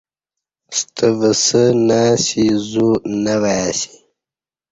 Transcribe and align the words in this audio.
ستہ 0.77 1.07
وسہ 1.19 1.63
نہ 1.87 1.99
اسی 2.13 2.45
زو 2.69 2.89
نہ 3.23 3.33
وای 3.41 3.61
اسی 3.69 3.89